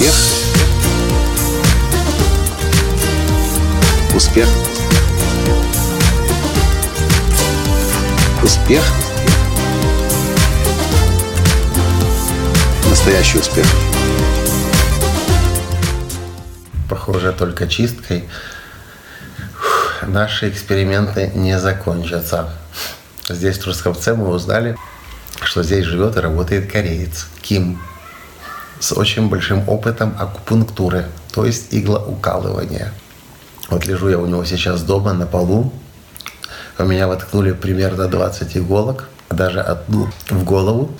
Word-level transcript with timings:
Успех. 0.00 0.14
Успех. 4.14 4.48
Успех. 8.42 8.82
Настоящий 12.88 13.40
успех. 13.40 13.66
Похоже, 16.88 17.32
только 17.32 17.68
чисткой 17.68 18.26
наши 20.06 20.48
эксперименты 20.48 21.30
не 21.34 21.58
закончатся. 21.58 22.48
Здесь, 23.28 23.58
в 23.58 23.64
Трусковце, 23.64 24.14
мы 24.14 24.28
узнали, 24.28 24.78
что 25.42 25.62
здесь 25.62 25.84
живет 25.84 26.16
и 26.16 26.20
работает 26.20 26.72
кореец 26.72 27.26
Ким 27.42 27.78
с 28.80 28.92
очень 28.92 29.28
большим 29.28 29.68
опытом 29.68 30.16
акупунктуры, 30.18 31.06
то 31.32 31.44
есть 31.44 31.68
иглоукалывания. 31.70 32.92
Вот 33.68 33.86
лежу 33.86 34.08
я 34.08 34.18
у 34.18 34.26
него 34.26 34.44
сейчас 34.44 34.82
дома 34.82 35.12
на 35.12 35.26
полу. 35.26 35.72
У 36.78 36.84
меня 36.84 37.06
воткнули 37.06 37.52
примерно 37.52 38.08
20 38.08 38.56
иголок, 38.56 39.08
даже 39.28 39.60
одну 39.60 40.08
в 40.30 40.44
голову, 40.44 40.90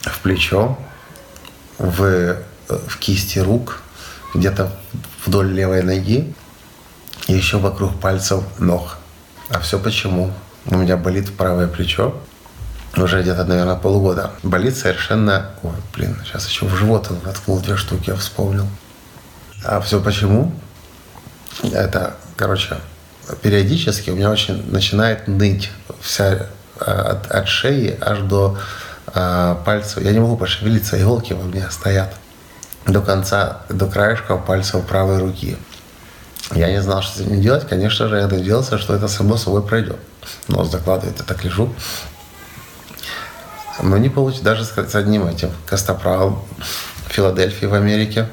в 0.00 0.20
плечо, 0.20 0.78
в, 1.78 2.36
в 2.68 2.98
кисти 2.98 3.40
рук, 3.40 3.82
где-то 4.34 4.70
вдоль 5.26 5.52
левой 5.52 5.82
ноги 5.82 6.32
еще 7.26 7.58
вокруг 7.58 7.98
пальцев 8.00 8.42
ног. 8.58 8.96
А 9.50 9.58
все 9.60 9.78
почему? 9.78 10.32
У 10.66 10.76
меня 10.76 10.96
болит 10.96 11.36
правое 11.36 11.66
плечо, 11.66 12.14
уже 12.96 13.22
где-то, 13.22 13.44
наверное, 13.44 13.76
полгода. 13.76 14.30
Болит 14.42 14.76
совершенно... 14.76 15.50
Ой, 15.62 15.72
блин, 15.94 16.16
сейчас 16.24 16.48
еще 16.48 16.66
в 16.66 16.74
живот 16.74 17.08
он 17.10 17.18
воткнул 17.20 17.60
две 17.60 17.76
штуки, 17.76 18.10
я 18.10 18.16
вспомнил. 18.16 18.66
А 19.64 19.80
все 19.80 20.00
почему? 20.00 20.52
Это, 21.62 22.14
короче, 22.36 22.76
периодически 23.42 24.10
у 24.10 24.16
меня 24.16 24.30
очень 24.30 24.70
начинает 24.70 25.28
ныть 25.28 25.70
вся 26.00 26.46
а, 26.80 27.12
от, 27.12 27.30
от 27.30 27.48
шеи 27.48 27.98
аж 28.00 28.20
до 28.20 28.58
а, 29.06 29.56
пальцев. 29.64 30.02
Я 30.02 30.12
не 30.12 30.20
могу 30.20 30.36
пошевелиться, 30.36 31.00
иголки 31.00 31.32
во 31.32 31.42
мне 31.42 31.68
стоят 31.70 32.14
до 32.86 33.00
конца, 33.00 33.62
до 33.68 33.86
краешка 33.86 34.36
пальцев 34.36 34.84
правой 34.86 35.18
руки. 35.18 35.56
Я 36.54 36.70
не 36.70 36.80
знал, 36.80 37.02
что 37.02 37.18
с 37.18 37.20
этим 37.20 37.40
делать. 37.40 37.68
Конечно 37.68 38.08
же, 38.08 38.16
я 38.16 38.26
надеялся, 38.26 38.78
что 38.78 38.94
это 38.94 39.08
само 39.08 39.36
собой 39.36 39.62
пройдет. 39.62 39.98
Нос 40.48 40.70
закладывает, 40.70 41.18
я 41.18 41.24
так 41.24 41.44
лежу. 41.44 41.74
Но 43.82 43.96
не 43.98 44.08
получится 44.08 44.44
даже 44.44 44.64
с 44.64 44.94
одним 44.94 45.26
этим. 45.26 45.50
Костоправ 45.66 46.34
в 47.06 47.12
Филадельфии 47.12 47.66
в 47.66 47.74
Америке. 47.74 48.28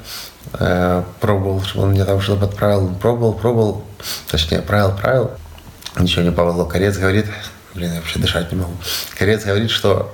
Э, 0.54 1.04
пробовал, 1.20 1.64
чтобы 1.64 1.86
он 1.86 1.92
мне 1.92 2.06
там 2.06 2.22
что-то 2.22 2.48
подправил. 2.48 2.94
Пробовал, 2.96 3.34
пробовал. 3.34 3.84
Точнее, 4.30 4.62
правил, 4.62 4.96
правил. 4.96 5.32
Ничего 5.98 6.24
не 6.24 6.32
помогло. 6.32 6.66
Корец 6.66 6.98
говорит, 6.98 7.28
блин, 7.74 7.94
я 7.94 8.00
вообще 8.00 8.20
дышать 8.20 8.52
не 8.52 8.58
могу. 8.58 8.74
Корец 9.18 9.44
говорит, 9.44 9.72
что 9.72 10.14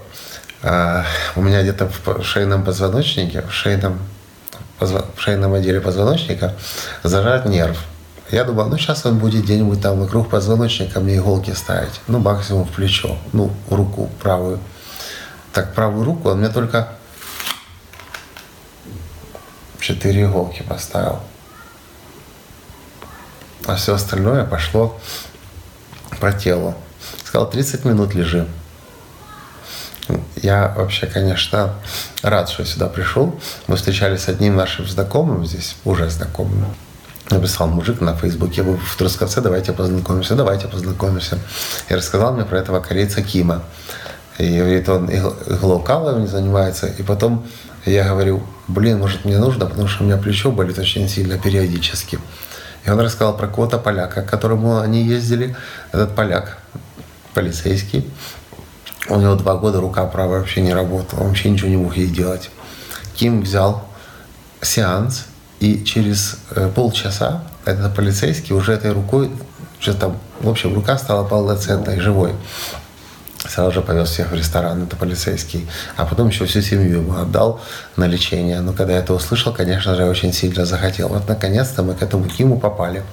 э, 0.64 1.04
у 1.36 1.42
меня 1.42 1.62
где-то 1.62 1.90
в 2.06 2.24
шейном 2.24 2.64
позвоночнике, 2.64 3.42
в 3.42 3.54
шейном, 3.54 4.00
в 4.80 5.22
шейном 5.22 5.54
отделе 5.54 5.82
позвоночника 5.82 6.56
зажат 7.04 7.46
нерв. 7.46 7.78
Я 8.32 8.46
думал, 8.46 8.70
ну 8.70 8.78
сейчас 8.78 9.06
он 9.06 9.18
будет 9.18 9.44
где-нибудь 9.44 9.82
там 9.82 10.00
вокруг 10.00 10.30
позвоночника 10.30 11.02
мне 11.02 11.18
иголки 11.18 11.52
ставить. 11.52 12.00
Ну, 12.08 12.20
максимум 12.20 12.66
в 12.66 12.70
плечо, 12.70 13.18
ну, 13.34 13.52
руку 13.70 14.10
правую. 14.22 14.60
Так, 15.54 15.74
правую 15.74 16.06
руку 16.06 16.30
он 16.30 16.40
мне 16.40 16.50
только 16.50 16.88
четыре 19.80 20.24
иголки 20.24 20.64
поставил. 20.64 21.20
А 23.66 23.76
все 23.76 23.94
остальное 23.96 24.46
пошло 24.46 25.00
по 26.20 26.32
телу. 26.32 26.76
Сказал, 27.26 27.50
30 27.50 27.86
минут 27.86 28.14
лежи. 28.14 28.48
Я 30.36 30.74
вообще, 30.76 31.08
конечно, 31.08 31.76
рад, 32.22 32.50
что 32.50 32.64
я 32.64 32.68
сюда 32.68 32.88
пришел. 32.88 33.40
Мы 33.68 33.76
встречались 33.76 34.24
с 34.24 34.30
одним 34.30 34.56
нашим 34.56 34.88
знакомым 34.88 35.46
здесь, 35.46 35.76
уже 35.86 36.10
знакомым. 36.10 36.66
Написал 37.30 37.68
мужик 37.68 38.02
на 38.02 38.16
Фейсбуке, 38.16 38.62
вы 38.62 38.78
в 38.78 38.96
Трусковце, 38.98 39.42
давайте 39.42 39.72
познакомимся, 39.72 40.36
давайте 40.36 40.68
познакомимся. 40.68 41.40
И 41.90 41.96
рассказал 41.96 42.34
мне 42.34 42.44
про 42.44 42.58
этого 42.58 42.80
корейца 42.82 43.22
Кима. 43.22 43.64
И 44.38 44.58
говорит, 44.58 44.90
он 44.90 45.10
иглоукалыванием 45.10 46.28
занимается. 46.28 46.88
И 46.88 47.04
потом 47.04 47.46
я 47.86 48.08
говорю, 48.08 48.44
блин, 48.68 49.00
может 49.00 49.26
мне 49.26 49.38
нужно, 49.38 49.66
потому 49.66 49.88
что 49.88 50.04
у 50.04 50.08
меня 50.08 50.18
плечо 50.18 50.52
болит 50.52 50.80
очень 50.80 51.08
сильно 51.10 51.38
периодически. 51.38 52.20
И 52.86 52.90
он 52.90 53.00
рассказал 53.00 53.36
про 53.36 53.48
кого-то 53.48 53.78
поляка, 53.78 54.22
к 54.22 54.30
которому 54.30 54.80
они 54.80 55.04
ездили. 55.04 55.56
Этот 55.92 56.16
поляк, 56.16 56.60
полицейский, 57.34 58.10
у 59.10 59.20
него 59.20 59.36
два 59.36 59.56
года 59.56 59.80
рука 59.82 60.06
правая 60.06 60.40
вообще 60.40 60.62
не 60.62 60.74
работала, 60.74 61.22
он 61.22 61.28
вообще 61.28 61.50
ничего 61.50 61.70
не 61.70 61.78
мог 61.78 61.96
ей 61.98 62.08
делать. 62.08 62.50
Ким 63.16 63.42
взял 63.42 63.84
сеанс, 64.62 65.26
и 65.60 65.84
через 65.84 66.38
э, 66.52 66.70
полчаса 66.74 67.44
этот 67.66 67.94
полицейский 67.96 68.56
уже 68.56 68.74
этой 68.74 68.92
рукой, 68.92 69.32
что 69.80 69.94
там, 69.94 70.18
в 70.40 70.50
общем, 70.50 70.74
рука 70.74 70.98
стала 70.98 71.24
полноценной, 71.24 72.00
живой 72.00 72.34
сразу 73.48 73.72
же 73.72 73.82
повез 73.82 74.10
всех 74.10 74.32
в 74.32 74.36
ресторан, 74.36 74.84
это 74.84 74.96
полицейский. 74.96 75.68
А 75.98 76.06
потом 76.06 76.28
еще 76.28 76.46
всю 76.46 76.62
семью 76.62 77.00
ему 77.00 77.16
отдал 77.18 77.62
на 77.96 78.06
лечение. 78.06 78.62
Но 78.62 78.74
когда 78.74 78.94
я 78.94 79.00
это 79.00 79.14
услышал, 79.14 79.54
конечно 79.54 79.96
же, 79.96 80.04
я 80.04 80.10
очень 80.10 80.34
сильно 80.34 80.66
захотел. 80.66 81.10
Вот 81.10 81.28
наконец-то 81.28 81.84
мы 81.84 81.96
к 81.96 82.02
этому 82.02 82.26
Киму 82.26 82.60
попали. 82.60 83.04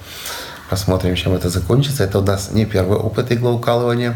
Посмотрим, 0.69 1.15
чем 1.15 1.33
это 1.33 1.49
закончится. 1.49 2.03
Это 2.03 2.19
у 2.19 2.21
нас 2.21 2.51
не 2.51 2.65
первый 2.65 2.97
опыт 2.97 3.31
иглоукалывания. 3.31 4.15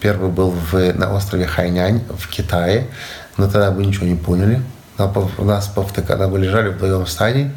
Первый 0.00 0.30
был 0.30 0.50
в, 0.50 0.92
на 0.94 1.14
острове 1.14 1.46
Хайнянь 1.46 2.02
в 2.18 2.28
Китае. 2.28 2.88
Но 3.36 3.44
тогда 3.44 3.70
мы 3.70 3.86
ничего 3.86 4.06
не 4.06 4.16
поняли. 4.16 4.60
У 5.38 5.44
нас 5.44 5.68
повтыкали, 5.68 6.26
мы 6.26 6.38
лежали 6.38 6.68
вдвоем 6.68 7.04
в 7.06 7.10
стане 7.10 7.52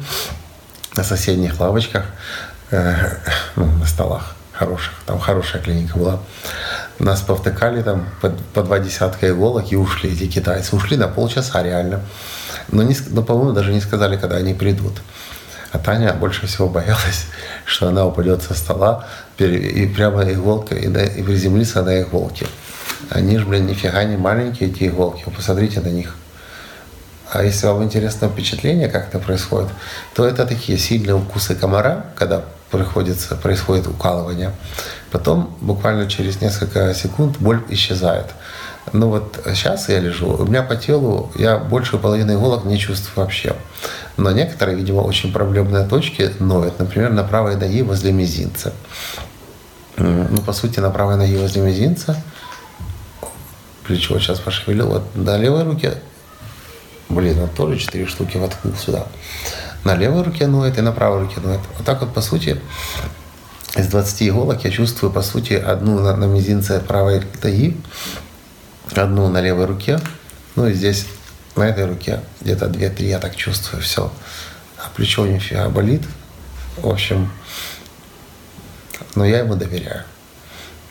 на 0.96 1.04
соседних 1.04 1.60
лавочках, 1.60 2.06
э, 2.70 2.94
ну, 3.56 3.66
на 3.66 3.86
столах 3.86 4.34
хороших. 4.52 4.94
Там 5.04 5.18
хорошая 5.18 5.62
клиника 5.62 5.98
была. 5.98 6.18
Нас 6.98 7.20
повтыкали 7.20 7.82
там 7.82 8.06
по, 8.20 8.30
по 8.54 8.62
два 8.62 8.78
десятка 8.78 9.28
иголок 9.28 9.70
и 9.70 9.76
ушли 9.76 10.12
эти 10.12 10.26
китайцы. 10.26 10.74
Ушли 10.74 10.96
на 10.96 11.08
полчаса 11.08 11.62
реально. 11.62 12.00
Но, 12.68 12.82
не, 12.82 12.96
но 13.10 13.22
по-моему, 13.22 13.52
даже 13.52 13.72
не 13.72 13.80
сказали, 13.80 14.16
когда 14.16 14.36
они 14.36 14.54
придут. 14.54 14.94
А 15.72 15.78
Таня 15.78 16.14
больше 16.14 16.46
всего 16.46 16.68
боялась, 16.68 17.26
что 17.66 17.88
она 17.88 18.06
упадет 18.06 18.42
со 18.42 18.54
стола 18.54 19.06
и 19.38 19.86
прямо 19.94 20.24
иголка, 20.30 20.74
и, 20.74 20.88
на, 20.88 20.98
и 20.98 21.22
приземлится 21.22 21.82
на 21.82 22.00
иголке. 22.00 22.46
Они 23.10 23.36
же, 23.36 23.44
блин, 23.44 23.66
нифига 23.66 24.04
не 24.04 24.16
маленькие 24.16 24.70
эти 24.70 24.88
иголки. 24.88 25.22
Вы 25.26 25.32
посмотрите 25.32 25.80
на 25.80 25.88
них. 25.88 26.16
А 27.30 27.42
если 27.42 27.66
вам 27.66 27.84
интересно 27.84 28.28
впечатление, 28.28 28.88
как 28.88 29.08
это 29.08 29.18
происходит, 29.18 29.68
то 30.14 30.24
это 30.24 30.46
такие 30.46 30.78
сильные 30.78 31.14
укусы 31.14 31.54
комара, 31.54 32.06
когда 32.16 32.44
приходится, 32.70 33.36
происходит 33.36 33.86
укалывание. 33.86 34.52
Потом 35.10 35.56
буквально 35.60 36.08
через 36.08 36.40
несколько 36.40 36.92
секунд 36.94 37.38
боль 37.38 37.62
исчезает. 37.68 38.26
Ну 38.92 39.08
вот 39.08 39.40
сейчас 39.46 39.88
я 39.88 39.98
лежу, 39.98 40.28
у 40.28 40.44
меня 40.44 40.62
по 40.62 40.76
телу 40.76 41.32
я 41.36 41.58
большую 41.58 42.00
половину 42.00 42.34
иголок 42.34 42.64
не 42.64 42.78
чувствую 42.78 43.24
вообще. 43.24 43.56
Но 44.16 44.30
некоторые, 44.30 44.76
видимо, 44.76 45.00
очень 45.00 45.32
проблемные 45.32 45.86
точки 45.86 46.32
ноют. 46.38 46.78
Например, 46.78 47.10
на 47.12 47.24
правой 47.24 47.56
ноге 47.56 47.82
возле 47.82 48.12
мизинца. 48.12 48.72
Ну, 49.96 50.40
по 50.42 50.52
сути, 50.52 50.78
на 50.78 50.90
правой 50.90 51.16
ноге 51.16 51.38
возле 51.38 51.62
мизинца 51.62 52.22
плечо 53.84 54.18
сейчас 54.18 54.38
пошевелил. 54.38 54.88
Вот 54.88 55.16
на 55.16 55.36
левой 55.36 55.64
руке, 55.64 55.94
блин, 57.08 57.40
вот 57.40 57.54
тоже 57.54 57.78
четыре 57.78 58.06
штуки 58.06 58.36
воткнул 58.36 58.74
сюда 58.74 59.06
на 59.86 59.94
левой 59.94 60.22
руке 60.22 60.48
ноет 60.48 60.78
и 60.78 60.80
на 60.80 60.90
правой 60.90 61.20
руке 61.20 61.40
ноет. 61.40 61.60
Вот 61.76 61.86
так 61.86 62.00
вот, 62.00 62.12
по 62.12 62.20
сути, 62.20 62.60
из 63.76 63.86
20 63.86 64.22
иголок 64.24 64.64
я 64.64 64.70
чувствую, 64.70 65.12
по 65.12 65.22
сути, 65.22 65.52
одну 65.52 66.00
на, 66.00 66.16
на 66.16 66.24
мизинце 66.24 66.80
правой 66.80 67.22
ноги, 67.42 67.76
одну 68.94 69.28
на 69.28 69.40
левой 69.40 69.66
руке, 69.66 70.00
ну 70.56 70.66
и 70.66 70.74
здесь 70.74 71.06
на 71.54 71.62
этой 71.62 71.86
руке 71.86 72.20
где-то 72.40 72.66
2-3 72.66 73.04
я 73.04 73.18
так 73.20 73.36
чувствую, 73.36 73.80
все. 73.80 74.12
А 74.78 74.90
плечо 74.94 75.24
нифига 75.24 75.68
болит. 75.68 76.02
В 76.78 76.88
общем, 76.88 77.30
но 79.14 79.24
я 79.24 79.38
ему 79.38 79.54
доверяю. 79.54 80.02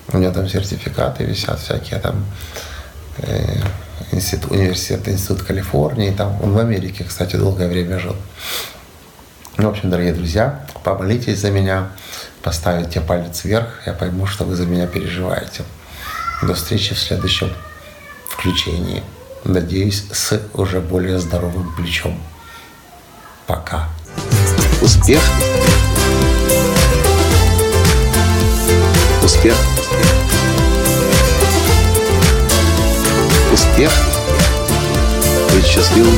У 0.08 0.18
меня 0.18 0.32
там 0.32 0.48
сертификаты 0.48 1.26
висят 1.26 1.60
всякие 1.60 2.00
там 2.00 2.26
э, 3.18 3.60
институт, 4.12 4.52
университет, 4.52 5.08
институт 5.10 5.44
Калифорнии, 5.44 6.12
там 6.12 6.42
он 6.42 6.54
в 6.54 6.60
Америке, 6.60 7.04
кстати, 7.04 7.36
долгое 7.36 7.68
время 7.68 8.00
жил. 8.00 8.16
Ну, 9.58 9.68
в 9.68 9.72
общем, 9.72 9.90
дорогие 9.90 10.14
друзья, 10.14 10.66
помолитесь 10.84 11.40
за 11.40 11.50
меня, 11.50 11.88
поставите 12.44 13.00
палец 13.00 13.46
вверх, 13.46 13.68
я 13.86 13.94
пойму, 13.94 14.26
что 14.26 14.44
вы 14.44 14.54
за 14.56 14.66
меня 14.66 14.86
переживаете. 14.86 15.64
До 16.42 16.56
встречи 16.56 16.94
в 16.94 17.00
следующем 17.00 17.50
включении. 18.30 19.02
Надеюсь, 19.46 20.04
с 20.12 20.42
уже 20.54 20.82
более 20.82 21.20
здоровым 21.20 21.74
плечом. 21.74 22.22
Пока. 23.48 23.88
Успех. 24.82 25.22
Успех. 29.24 29.56
Успех. 33.54 33.92
Быть 35.54 35.66
счастливым, 35.66 36.18